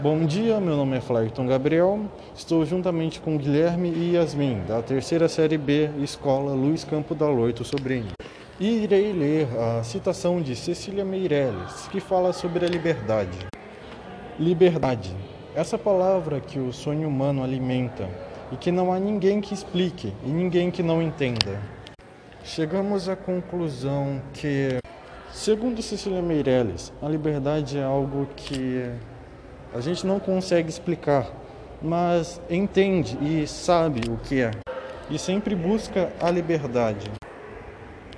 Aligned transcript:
Bom 0.00 0.26
dia, 0.26 0.58
meu 0.58 0.76
nome 0.76 0.96
é 0.96 1.00
Flairton 1.00 1.46
Gabriel. 1.46 2.00
Estou 2.34 2.66
juntamente 2.66 3.20
com 3.20 3.38
Guilherme 3.38 3.90
e 3.90 4.16
Yasmin, 4.16 4.62
da 4.66 4.82
terceira 4.82 5.28
série 5.28 5.56
B, 5.56 5.88
Escola 6.02 6.52
Luiz 6.52 6.82
Campo 6.82 7.14
da 7.14 7.28
Loito 7.28 7.64
Sobrinho. 7.64 8.10
E 8.58 8.82
irei 8.82 9.12
ler 9.12 9.46
a 9.56 9.84
citação 9.84 10.42
de 10.42 10.56
Cecília 10.56 11.04
Meirelles, 11.04 11.86
que 11.92 12.00
fala 12.00 12.32
sobre 12.32 12.66
a 12.66 12.68
liberdade. 12.68 13.38
Liberdade. 14.36 15.14
Essa 15.54 15.78
palavra 15.78 16.40
que 16.40 16.58
o 16.58 16.72
sonho 16.72 17.06
humano 17.06 17.44
alimenta 17.44 18.08
e 18.50 18.56
que 18.56 18.72
não 18.72 18.92
há 18.92 18.98
ninguém 18.98 19.40
que 19.40 19.54
explique 19.54 20.12
e 20.24 20.28
ninguém 20.28 20.72
que 20.72 20.82
não 20.82 21.00
entenda. 21.00 21.62
Chegamos 22.42 23.08
à 23.08 23.14
conclusão 23.14 24.20
que, 24.32 24.76
segundo 25.32 25.80
Cecília 25.80 26.20
Meirelles, 26.20 26.92
a 27.00 27.08
liberdade 27.08 27.78
é 27.78 27.84
algo 27.84 28.26
que 28.34 28.90
a 29.74 29.80
gente 29.80 30.06
não 30.06 30.20
consegue 30.20 30.68
explicar, 30.68 31.26
mas 31.82 32.40
entende 32.48 33.18
e 33.20 33.44
sabe 33.44 34.08
o 34.08 34.16
que 34.16 34.40
é. 34.40 34.52
E 35.10 35.18
sempre 35.18 35.56
busca 35.56 36.12
a 36.20 36.30
liberdade. 36.30 37.10